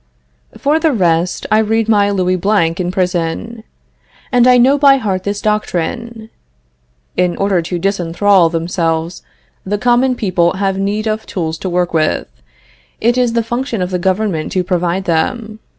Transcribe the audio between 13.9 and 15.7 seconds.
the government to provide them."